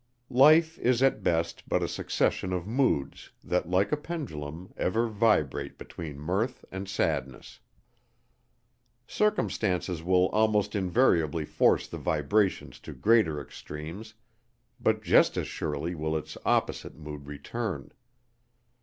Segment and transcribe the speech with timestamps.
[0.31, 5.77] Life is at best but a succession of moods that, like a pendulum, ever vibrate
[5.77, 7.59] between mirth and sadness.
[9.05, 14.15] Circumstances will almost invariably force the vibrations to greater extremes,
[14.79, 17.91] but just as surely will its opposite mood return.